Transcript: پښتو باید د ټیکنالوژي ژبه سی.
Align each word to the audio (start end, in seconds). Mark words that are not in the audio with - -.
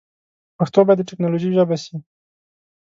پښتو 0.57 0.79
باید 0.85 0.97
د 0.99 1.07
ټیکنالوژي 1.09 1.49
ژبه 1.57 1.75
سی. 1.83 1.95